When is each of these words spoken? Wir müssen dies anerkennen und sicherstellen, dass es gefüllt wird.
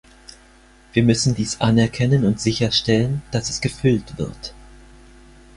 Wir 0.93 1.03
müssen 1.03 1.35
dies 1.35 1.61
anerkennen 1.61 2.25
und 2.25 2.41
sicherstellen, 2.41 3.21
dass 3.29 3.51
es 3.51 3.61
gefüllt 3.61 4.17
wird. 4.17 4.55